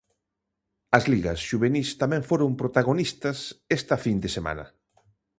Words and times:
As 0.97 1.03
ligas 1.13 1.39
xuvenís 1.47 1.89
tamén 2.01 2.21
foron 2.29 2.51
protagonistas 2.61 3.37
esta 3.77 3.95
fin 4.05 4.17
de 4.23 4.29
semana. 4.35 4.65